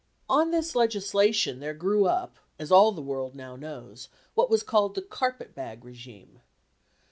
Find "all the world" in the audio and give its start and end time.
2.71-3.35